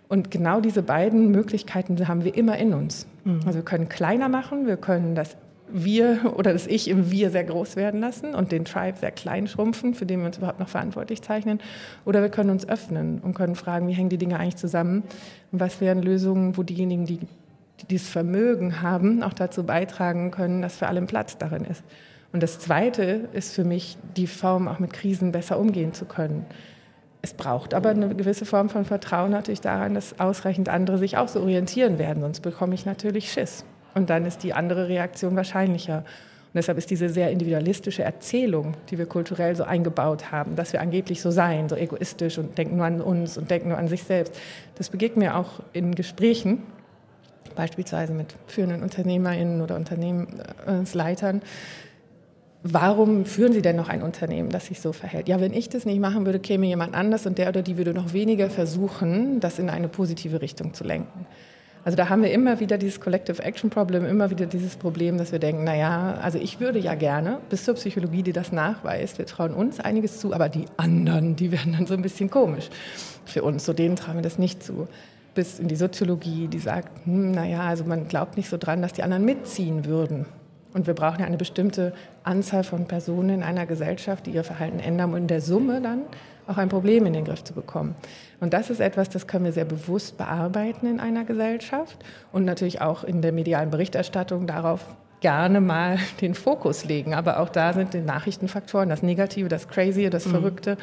[0.08, 3.06] Und genau diese beiden Möglichkeiten haben wir immer in uns.
[3.24, 3.40] Mhm.
[3.44, 5.36] Also wir können kleiner machen, wir können das
[5.70, 9.46] Wir oder das Ich im Wir sehr groß werden lassen und den Tribe sehr klein
[9.46, 11.60] schrumpfen, für den wir uns überhaupt noch verantwortlich zeichnen.
[12.06, 15.02] Oder wir können uns öffnen und können fragen, wie hängen die Dinge eigentlich zusammen
[15.52, 17.18] und was wären Lösungen, wo diejenigen, die,
[17.80, 21.84] die dieses Vermögen haben, auch dazu beitragen können, dass für alle ein Platz darin ist.
[22.32, 26.44] Und das Zweite ist für mich die Form, auch mit Krisen besser umgehen zu können.
[27.22, 31.28] Es braucht aber eine gewisse Form von Vertrauen natürlich daran, dass ausreichend andere sich auch
[31.28, 33.64] so orientieren werden, sonst bekomme ich natürlich Schiss.
[33.94, 35.98] Und dann ist die andere Reaktion wahrscheinlicher.
[35.98, 40.80] Und deshalb ist diese sehr individualistische Erzählung, die wir kulturell so eingebaut haben, dass wir
[40.80, 44.04] angeblich so seien, so egoistisch und denken nur an uns und denken nur an sich
[44.04, 44.34] selbst,
[44.76, 46.62] das begegnet mir auch in Gesprächen,
[47.56, 51.42] beispielsweise mit führenden UnternehmerInnen oder Unternehmensleitern,
[52.64, 55.28] Warum führen Sie denn noch ein Unternehmen, das sich so verhält?
[55.28, 57.94] Ja, wenn ich das nicht machen würde, käme jemand anders und der oder die würde
[57.94, 61.26] noch weniger versuchen, das in eine positive Richtung zu lenken.
[61.84, 65.30] Also da haben wir immer wieder dieses Collective Action Problem, immer wieder dieses Problem, dass
[65.30, 69.18] wir denken, na ja, also ich würde ja gerne, bis zur Psychologie, die das nachweist,
[69.18, 72.68] wir trauen uns einiges zu, aber die anderen, die werden dann so ein bisschen komisch
[73.24, 74.88] für uns, so denen trauen wir das nicht zu.
[75.34, 78.82] Bis in die Soziologie, die sagt, hm, na ja, also man glaubt nicht so dran,
[78.82, 80.26] dass die anderen mitziehen würden.
[80.74, 81.92] Und wir brauchen ja eine bestimmte
[82.24, 86.02] Anzahl von Personen in einer Gesellschaft, die ihr Verhalten ändern, um in der Summe dann
[86.46, 87.94] auch ein Problem in den Griff zu bekommen.
[88.40, 91.96] Und das ist etwas, das können wir sehr bewusst bearbeiten in einer Gesellschaft
[92.32, 94.84] und natürlich auch in der medialen Berichterstattung darauf
[95.20, 97.14] gerne mal den Fokus legen.
[97.14, 100.30] Aber auch da sind die Nachrichtenfaktoren, das Negative, das Crazy, das mhm.
[100.30, 100.76] Verrückte.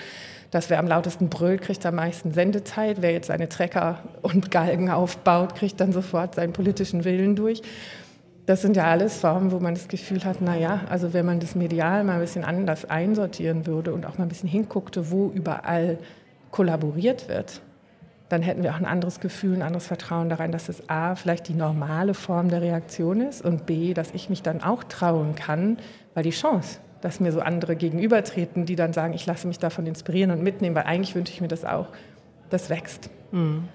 [0.52, 3.02] Dass wer am lautesten brüllt, kriegt am meisten Sendezeit.
[3.02, 7.62] Wer jetzt seine Trecker und Galgen aufbaut, kriegt dann sofort seinen politischen Willen durch.
[8.46, 11.40] Das sind ja alles Formen, wo man das Gefühl hat, na ja, also wenn man
[11.40, 15.32] das medial mal ein bisschen anders einsortieren würde und auch mal ein bisschen hinguckte, wo
[15.34, 15.98] überall
[16.52, 17.62] kollaboriert wird,
[18.30, 21.48] dann hätten wir auch ein anderes Gefühl, ein anderes Vertrauen daran, dass es A, vielleicht
[21.48, 25.78] die normale Form der Reaktion ist und B, dass ich mich dann auch trauen kann,
[26.14, 29.88] weil die Chance, dass mir so andere gegenübertreten, die dann sagen, ich lasse mich davon
[29.88, 31.88] inspirieren und mitnehmen, weil eigentlich wünsche ich mir das auch,
[32.50, 33.10] das wächst.
[33.32, 33.70] Mhm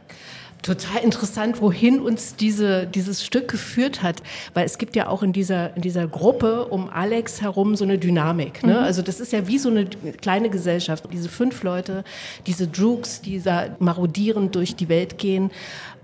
[0.62, 4.22] total interessant, wohin uns diese, dieses Stück geführt hat,
[4.54, 7.98] weil es gibt ja auch in dieser, in dieser Gruppe um Alex herum so eine
[7.98, 8.64] Dynamik.
[8.64, 8.74] Ne?
[8.74, 8.78] Mhm.
[8.78, 11.04] Also das ist ja wie so eine kleine Gesellschaft.
[11.12, 12.04] Diese fünf Leute,
[12.46, 15.50] diese Droogs, die da marodierend durch die Welt gehen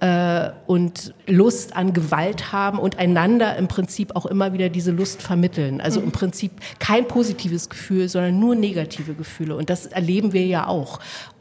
[0.00, 5.22] äh, und Lust an Gewalt haben und einander im Prinzip auch immer wieder diese Lust
[5.22, 5.80] vermitteln.
[5.80, 6.06] Also mhm.
[6.06, 9.56] im Prinzip kein positives Gefühl, sondern nur negative Gefühle.
[9.56, 11.00] Und das erleben wir ja auch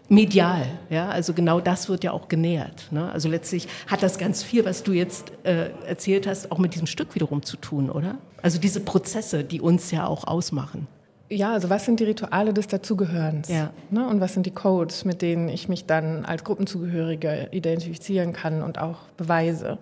[0.10, 0.66] medial.
[0.90, 2.92] Ja, also genau das wird ja auch genährt.
[2.92, 3.12] Ne?
[3.12, 6.88] Also letztlich hat das ganz viel, was du jetzt äh, erzählt hast, auch mit diesem
[6.88, 8.18] Stück wiederum zu tun, oder?
[8.42, 10.88] Also diese Prozesse, die uns ja auch ausmachen.
[11.30, 13.50] Ja, also was sind die Rituale des Dazugehörens?
[13.50, 13.72] Ja.
[13.90, 14.08] Ne?
[14.08, 18.78] Und was sind die Codes, mit denen ich mich dann als Gruppenzugehörige identifizieren kann und
[18.78, 19.80] auch beweise?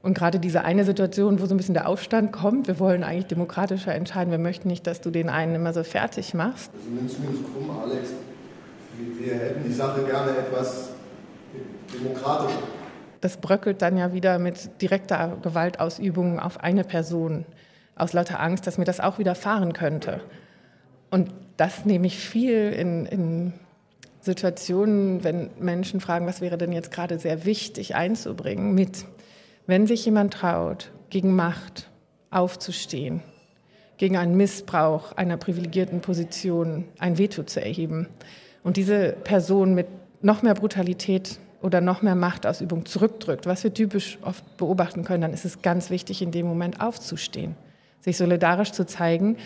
[0.00, 3.26] Und gerade diese eine Situation, wo so ein bisschen der Aufstand kommt, wir wollen eigentlich
[3.26, 6.70] demokratischer entscheiden, wir möchten nicht, dass du den einen immer so fertig machst.
[6.74, 8.10] Also nimmst du mir nicht krumm, Alex
[8.98, 10.90] wir hätten die Sache gerne etwas
[11.92, 12.62] demokratischer.
[13.20, 17.46] Das bröckelt dann ja wieder mit direkter Gewaltausübung auf eine Person
[17.96, 20.20] aus lauter Angst, dass mir das auch widerfahren könnte.
[21.10, 23.52] Und das nehme ich viel in, in
[24.20, 29.04] Situationen, wenn Menschen fragen, was wäre denn jetzt gerade sehr wichtig einzubringen, mit.
[29.66, 31.88] Wenn sich jemand traut, gegen Macht
[32.30, 33.22] aufzustehen,
[33.96, 38.08] gegen einen Missbrauch einer privilegierten Position ein Veto zu erheben,
[38.64, 39.86] und diese Person mit
[40.22, 45.32] noch mehr Brutalität oder noch mehr Machtausübung zurückdrückt, was wir typisch oft beobachten können, dann
[45.32, 47.54] ist es ganz wichtig, in dem Moment aufzustehen,
[48.00, 49.36] sich solidarisch zu zeigen.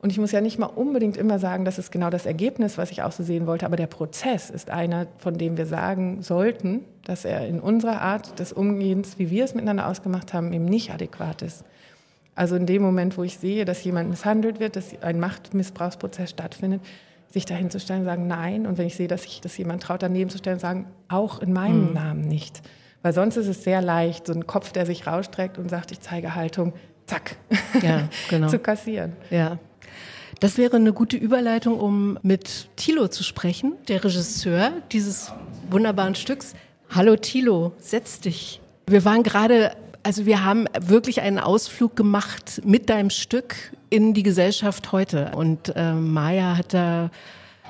[0.00, 2.92] Und ich muss ja nicht mal unbedingt immer sagen, das ist genau das Ergebnis, was
[2.92, 6.84] ich auch so sehen wollte, aber der Prozess ist einer, von dem wir sagen sollten,
[7.04, 10.92] dass er in unserer Art des Umgehens, wie wir es miteinander ausgemacht haben, eben nicht
[10.92, 11.64] adäquat ist.
[12.36, 16.80] Also in dem Moment, wo ich sehe, dass jemand misshandelt wird, dass ein Machtmissbrauchsprozess stattfindet,
[17.30, 18.66] sich dahin zu stellen und sagen Nein.
[18.66, 21.40] Und wenn ich sehe, dass sich das jemand traut, daneben zu stellen und sagen, auch
[21.40, 21.92] in meinem mhm.
[21.94, 22.62] Namen nicht.
[23.02, 26.00] Weil sonst ist es sehr leicht, so ein Kopf, der sich rausstreckt und sagt, ich
[26.00, 26.72] zeige Haltung,
[27.06, 27.36] zack,
[27.82, 28.48] ja, genau.
[28.48, 29.12] zu kassieren.
[29.30, 29.58] Ja.
[30.40, 35.32] Das wäre eine gute Überleitung, um mit Thilo zu sprechen, der Regisseur dieses
[35.70, 36.54] wunderbaren Stücks.
[36.90, 38.60] Hallo Thilo, setz dich.
[38.86, 43.56] Wir waren gerade, also wir haben wirklich einen Ausflug gemacht mit deinem Stück
[43.90, 45.32] in die Gesellschaft heute.
[45.34, 47.10] Und äh, Maya hat da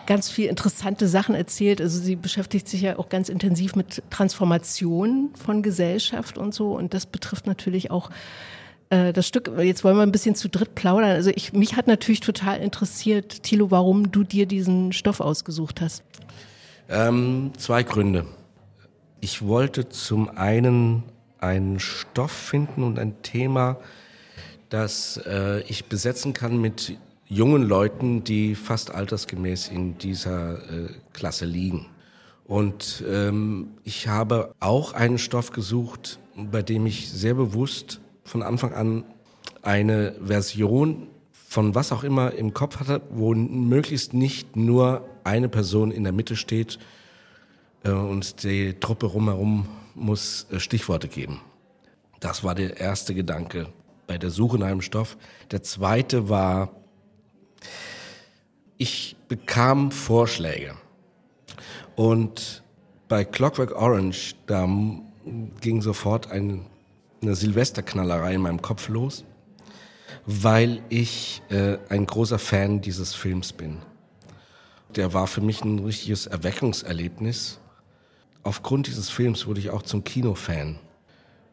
[0.07, 1.81] ganz viel interessante Sachen erzählt.
[1.81, 6.73] Also sie beschäftigt sich ja auch ganz intensiv mit Transformation von Gesellschaft und so.
[6.77, 8.11] Und das betrifft natürlich auch
[8.91, 11.11] äh, das Stück, jetzt wollen wir ein bisschen zu dritt plaudern.
[11.11, 16.03] Also ich, mich hat natürlich total interessiert, Thilo, warum du dir diesen Stoff ausgesucht hast.
[16.89, 18.25] Ähm, zwei Gründe.
[19.21, 21.03] Ich wollte zum einen
[21.39, 23.77] einen Stoff finden und ein Thema,
[24.69, 31.45] das äh, ich besetzen kann mit jungen Leuten, die fast altersgemäß in dieser äh, Klasse
[31.45, 31.87] liegen.
[32.45, 38.73] Und ähm, ich habe auch einen Stoff gesucht, bei dem ich sehr bewusst von Anfang
[38.73, 39.05] an
[39.63, 45.91] eine Version von was auch immer im Kopf hatte, wo möglichst nicht nur eine Person
[45.91, 46.79] in der Mitte steht
[47.85, 51.41] äh, und die Truppe rumherum muss äh, Stichworte geben.
[52.21, 53.69] Das war der erste Gedanke
[54.09, 55.17] bei der Suche nach einem Stoff.
[55.53, 56.73] Der zweite war,
[58.77, 60.75] ich bekam Vorschläge.
[61.95, 62.65] Und
[63.07, 64.69] bei Clockwork Orange, da
[65.61, 66.67] ging sofort ein
[67.23, 69.25] eine Silvesterknallerei in meinem Kopf los,
[70.27, 73.79] weil ich äh, ein großer Fan dieses Films bin.
[74.97, 77.61] Der war für mich ein richtiges Erweckungserlebnis.
[78.43, 80.79] Aufgrund dieses Films wurde ich auch zum Kinofan.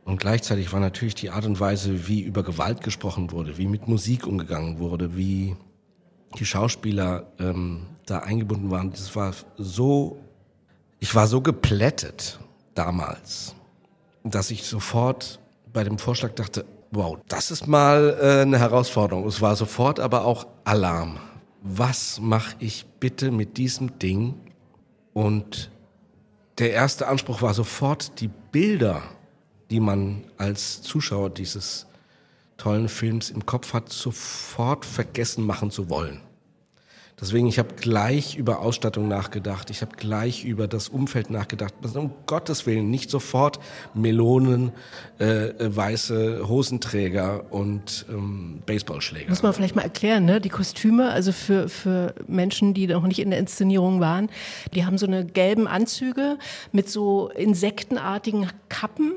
[0.05, 3.87] Und gleichzeitig war natürlich die Art und Weise, wie über Gewalt gesprochen wurde, wie mit
[3.87, 5.55] Musik umgegangen wurde, wie
[6.37, 8.91] die Schauspieler ähm, da eingebunden waren.
[8.91, 10.19] Das war so,
[10.99, 12.39] ich war so geplättet
[12.75, 13.55] damals,
[14.23, 15.39] dass ich sofort
[15.73, 19.25] bei dem Vorschlag dachte, wow, das ist mal äh, eine Herausforderung.
[19.25, 21.17] Es war sofort aber auch Alarm.
[21.63, 24.35] Was mache ich bitte mit diesem Ding?
[25.13, 25.71] Und
[26.59, 29.01] der erste Anspruch war sofort, die Bilder,
[29.71, 31.87] die man als Zuschauer dieses
[32.57, 36.21] tollen Films im Kopf hat, sofort vergessen machen zu wollen.
[37.19, 41.73] Deswegen, ich habe gleich über Ausstattung nachgedacht, ich habe gleich über das Umfeld nachgedacht.
[41.93, 43.59] Um Gottes Willen, nicht sofort
[43.93, 44.73] Melonen,
[45.21, 49.29] äh, äh, weiße Hosenträger und ähm, Baseballschläger.
[49.29, 50.41] Muss man vielleicht mal erklären, ne?
[50.41, 54.29] Die Kostüme, also für, für Menschen, die noch nicht in der Inszenierung waren,
[54.73, 56.37] die haben so eine gelben Anzüge
[56.73, 59.13] mit so insektenartigen Kappen.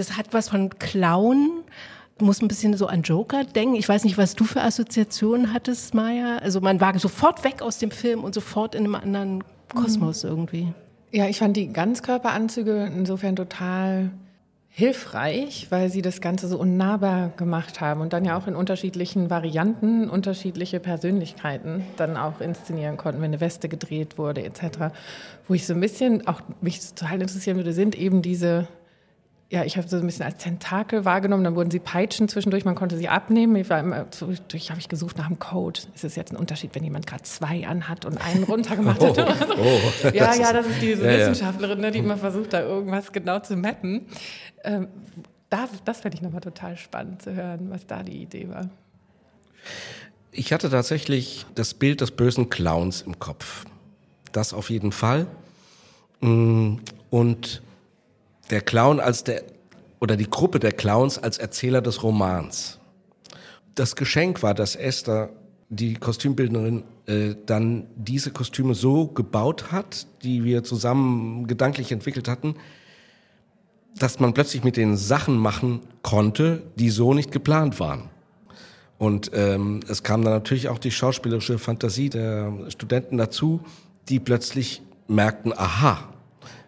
[0.00, 1.62] Das hat was von Clown
[2.22, 3.76] muss ein bisschen so an Joker denken.
[3.76, 6.38] Ich weiß nicht, was du für Assoziationen hattest, Maya.
[6.38, 10.30] Also man war sofort weg aus dem Film und sofort in einem anderen Kosmos mhm.
[10.30, 10.72] irgendwie.
[11.12, 14.10] Ja, ich fand die Ganzkörperanzüge insofern total
[14.72, 19.28] hilfreich, weil sie das Ganze so unnahbar gemacht haben und dann ja auch in unterschiedlichen
[19.28, 24.94] Varianten unterschiedliche Persönlichkeiten dann auch inszenieren konnten, wenn eine Weste gedreht wurde etc.
[25.48, 28.68] Wo ich so ein bisschen auch mich total interessieren würde, sind eben diese
[29.50, 31.42] ja, ich habe so ein bisschen als Tentakel wahrgenommen.
[31.42, 33.56] Dann wurden sie Peitschen zwischendurch, man konnte sie abnehmen.
[33.56, 35.80] Ich war immer zwischendurch habe ich gesucht nach einem Code.
[35.92, 39.10] Ist es jetzt ein Unterschied, wenn jemand gerade zwei anhat und einen runtergemacht hat?
[39.60, 43.12] Oh, oh, ja, ja, das ist diese ja, Wissenschaftlerin, ne, die immer versucht, da irgendwas
[43.12, 44.06] genau zu mappen.
[44.62, 44.86] Ähm,
[45.50, 48.70] das das fände ich nochmal total spannend zu hören, was da die Idee war.
[50.30, 53.64] Ich hatte tatsächlich das Bild des bösen Clowns im Kopf.
[54.32, 55.26] Das auf jeden Fall.
[56.20, 56.76] Mm,
[57.10, 57.62] und
[58.50, 59.42] der Clown als der,
[60.00, 62.78] oder die Gruppe der Clowns als Erzähler des Romans.
[63.74, 65.30] Das Geschenk war, dass Esther,
[65.68, 72.56] die Kostümbildnerin, äh, dann diese Kostüme so gebaut hat, die wir zusammen gedanklich entwickelt hatten,
[73.96, 78.10] dass man plötzlich mit den Sachen machen konnte, die so nicht geplant waren.
[78.98, 83.60] Und ähm, es kam dann natürlich auch die schauspielerische Fantasie der Studenten dazu,
[84.08, 86.12] die plötzlich merkten, aha,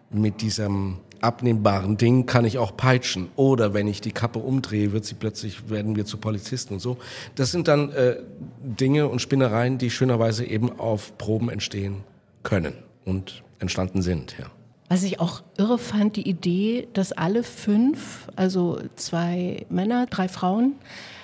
[0.09, 3.29] mit diesem abnehmbaren Ding kann ich auch peitschen.
[3.35, 6.97] Oder wenn ich die Kappe umdrehe, wird sie plötzlich, werden wir zu Polizisten und so.
[7.35, 8.17] Das sind dann äh,
[8.61, 12.03] Dinge und Spinnereien, die schönerweise eben auf Proben entstehen
[12.43, 12.73] können
[13.05, 14.45] und entstanden sind, ja.
[14.89, 20.75] Was ich auch irre fand, die Idee, dass alle fünf, also zwei Männer, drei Frauen,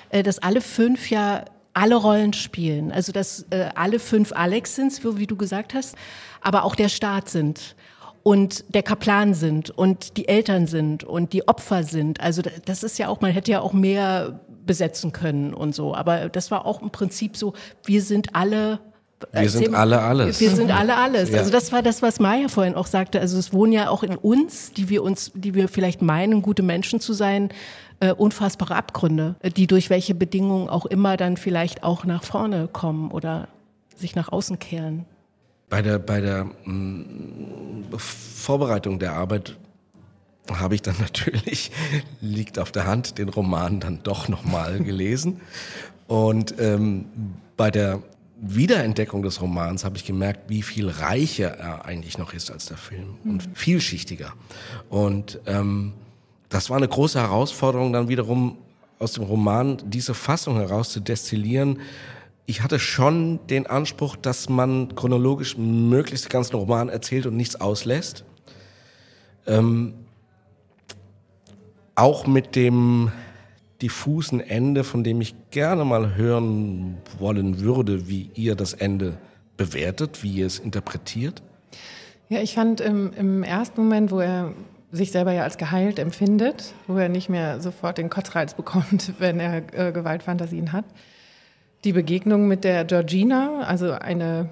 [0.10, 2.92] äh, dass alle fünf ja alle Rollen spielen.
[2.92, 5.96] Also dass äh, alle fünf Alex sind, wie du gesagt hast,
[6.42, 7.76] aber auch der Staat sind
[8.30, 12.22] und der Kaplan sind und die Eltern sind und die Opfer sind.
[12.22, 15.96] Also das ist ja auch, man hätte ja auch mehr besetzen können und so.
[15.96, 17.54] Aber das war auch im Prinzip so,
[17.86, 18.82] wir sind alle
[19.34, 20.40] wir sind alle alles.
[20.40, 21.32] Wir sind alle alles.
[21.32, 21.40] Ja.
[21.40, 23.20] Also das war das, was Maya vorhin auch sagte.
[23.20, 26.62] Also es wohnen ja auch in uns, die wir uns, die wir vielleicht meinen, gute
[26.62, 27.50] Menschen zu sein,
[28.00, 33.10] äh, unfassbare Abgründe, die durch welche Bedingungen auch immer dann vielleicht auch nach vorne kommen
[33.10, 33.48] oder
[33.96, 35.08] sich nach außen kehren.
[35.70, 39.58] Bei der, bei der mh, Vorbereitung der Arbeit
[40.52, 41.72] habe ich dann natürlich,
[42.22, 45.42] liegt auf der Hand, den Roman dann doch nochmal gelesen.
[46.08, 47.06] Und ähm,
[47.56, 48.02] bei der
[48.42, 52.78] Wiederentdeckung des Romans habe ich gemerkt, wie viel reicher er eigentlich noch ist als der
[52.78, 54.34] Film und vielschichtiger.
[54.90, 55.94] Und ähm,
[56.48, 58.58] das war eine große Herausforderung, dann wiederum
[58.98, 61.80] aus dem Roman diese Fassung heraus zu destillieren.
[62.50, 67.62] Ich hatte schon den Anspruch, dass man chronologisch möglichst den ganzen Roman erzählt und nichts
[67.62, 68.24] auslässt.
[69.46, 69.94] Ähm,
[71.94, 73.12] auch mit dem
[73.84, 79.20] diffusen Ende, von dem ich gerne mal hören wollen würde, wie ihr das Ende
[79.56, 81.44] bewertet, wie ihr es interpretiert.
[82.30, 84.54] Ja, ich fand im, im ersten Moment, wo er
[84.92, 89.40] sich selber ja als geheilt empfindet, wo er nicht mehr sofort den Kotzreiz bekommt, wenn
[89.40, 90.86] er äh, Gewaltfantasien hat.
[91.84, 94.50] Die Begegnung mit der Georgina, also eine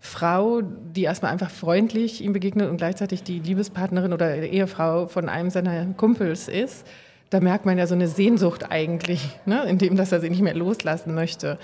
[0.00, 5.50] Frau, die erstmal einfach freundlich ihm begegnet und gleichzeitig die Liebespartnerin oder Ehefrau von einem
[5.50, 6.86] seiner Kumpels ist,
[7.30, 10.42] da merkt man ja so eine Sehnsucht eigentlich, ne, in dem, dass er sie nicht
[10.42, 11.58] mehr loslassen möchte.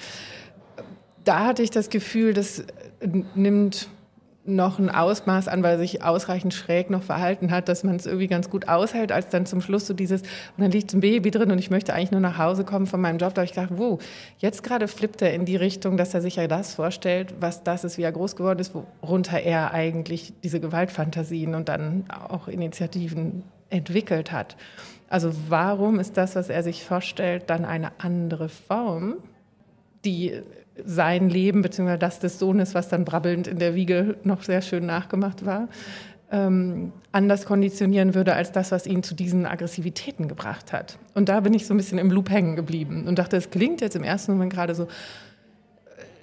[1.25, 2.65] Da hatte ich das Gefühl, das
[3.35, 3.89] nimmt
[4.45, 8.27] noch ein Ausmaß an, weil sich ausreichend schräg noch verhalten hat, dass man es irgendwie
[8.27, 11.51] ganz gut aushält, als dann zum Schluss so dieses, und dann liegt ein Baby drin
[11.51, 13.35] und ich möchte eigentlich nur nach Hause kommen von meinem Job.
[13.35, 14.03] Da habe ich gedacht, wow,
[14.39, 17.85] jetzt gerade flippt er in die Richtung, dass er sich ja das vorstellt, was das
[17.85, 23.43] ist, wie er groß geworden ist, worunter er eigentlich diese Gewaltfantasien und dann auch Initiativen
[23.69, 24.57] entwickelt hat.
[25.11, 29.17] Also warum ist das, was er sich vorstellt, dann eine andere Form,
[30.05, 30.41] die
[30.85, 31.97] sein Leben bzw.
[31.97, 35.69] das des Sohnes, was dann brabbelnd in der Wiege noch sehr schön nachgemacht war,
[36.33, 40.99] ähm, anders konditionieren würde als das, was ihn zu diesen Aggressivitäten gebracht hat.
[41.15, 43.81] Und da bin ich so ein bisschen im Loop hängen geblieben und dachte, es klingt
[43.81, 44.87] jetzt im ersten Moment gerade so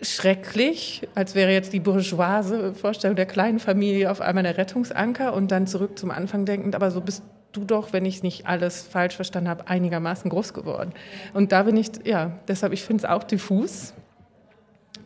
[0.02, 5.52] schrecklich, als wäre jetzt die bourgeoise Vorstellung der kleinen Familie auf einmal der Rettungsanker und
[5.52, 9.16] dann zurück zum Anfang denkend, aber so bist du doch, wenn ich nicht alles falsch
[9.16, 10.94] verstanden habe, einigermaßen groß geworden.
[11.34, 13.94] Und da bin ich, ja, deshalb, ich finde es auch diffus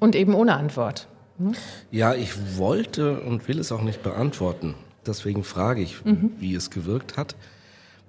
[0.02, 1.08] und eben ohne Antwort.
[1.38, 1.54] Hm?
[1.92, 4.76] Ja, ich wollte und will es auch nicht beantworten.
[5.06, 6.32] Deswegen frage ich, mhm.
[6.40, 7.36] wie es gewirkt hat.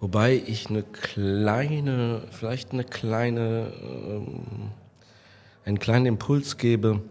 [0.00, 4.40] Wobei ich eine kleine, vielleicht eine kleine, ähm,
[5.64, 7.02] einen kleinen Impuls gebe.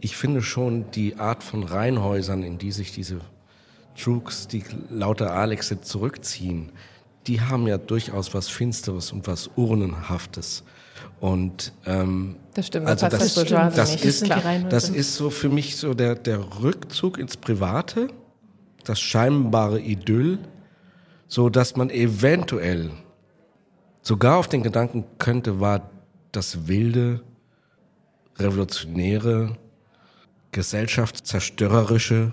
[0.00, 3.20] Ich finde schon die Art von Reihenhäusern, in die sich diese
[3.98, 6.70] Trooks, die lauter Alexe zurückziehen,
[7.26, 10.62] die haben ja durchaus was Finsteres und was Urnenhaftes.
[11.20, 14.30] Und ähm, das stimmt, also das, das, das, das ist,
[14.68, 18.08] das ist so für mich so der, der Rückzug ins Private,
[18.84, 20.38] das scheinbare Idyll,
[21.28, 22.90] so dass man eventuell
[24.02, 25.90] sogar auf den Gedanken könnte, war
[26.32, 27.22] das wilde,
[28.38, 29.56] revolutionäre,
[30.52, 32.32] gesellschaftszerstörerische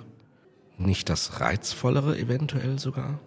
[0.77, 3.19] nicht das Reizvollere eventuell sogar?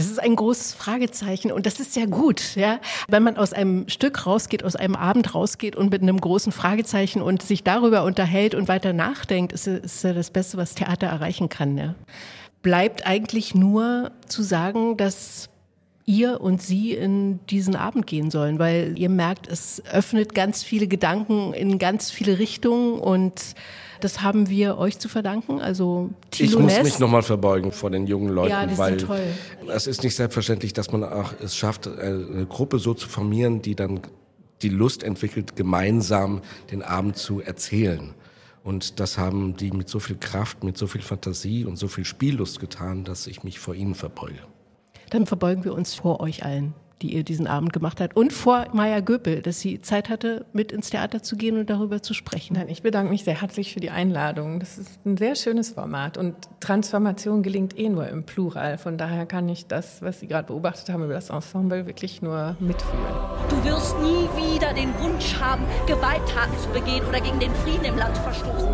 [0.00, 2.80] Das ist ein großes Fragezeichen und das ist ja gut, ja.
[3.08, 7.20] Wenn man aus einem Stück rausgeht, aus einem Abend rausgeht und mit einem großen Fragezeichen
[7.20, 11.50] und sich darüber unterhält und weiter nachdenkt, ist, ist ja das Beste, was Theater erreichen
[11.50, 11.94] kann, ja.
[12.62, 15.50] Bleibt eigentlich nur zu sagen, dass
[16.06, 20.88] ihr und sie in diesen Abend gehen sollen, weil ihr merkt, es öffnet ganz viele
[20.88, 23.54] Gedanken in ganz viele Richtungen und
[24.00, 25.60] das haben wir euch zu verdanken.
[25.60, 26.84] Also Thilo Ich muss Nest.
[26.84, 29.20] mich nochmal verbeugen vor den jungen Leuten, ja, weil toll.
[29.68, 33.62] es ist nicht selbstverständlich, dass man auch es schafft, äh, eine Gruppe so zu formieren,
[33.62, 34.00] die dann
[34.62, 38.14] die Lust entwickelt, gemeinsam den Abend zu erzählen.
[38.62, 42.04] Und das haben die mit so viel Kraft, mit so viel Fantasie und so viel
[42.04, 44.40] Spiellust getan, dass ich mich vor ihnen verbeuge.
[45.08, 48.16] Dann verbeugen wir uns vor euch allen die ihr diesen Abend gemacht hat.
[48.16, 52.02] Und vor Maya Göpel, dass sie Zeit hatte, mit ins Theater zu gehen und darüber
[52.02, 52.54] zu sprechen.
[52.54, 54.60] Nein, ich bedanke mich sehr herzlich für die Einladung.
[54.60, 56.18] Das ist ein sehr schönes Format.
[56.18, 58.78] Und Transformation gelingt eh nur im Plural.
[58.78, 62.56] Von daher kann ich das, was Sie gerade beobachtet haben über das Ensemble, wirklich nur
[62.60, 63.14] mitfühlen.
[63.48, 67.96] Du wirst nie wieder den Wunsch haben, Gewalttaten zu begehen oder gegen den Frieden im
[67.96, 68.68] Land verstoßen.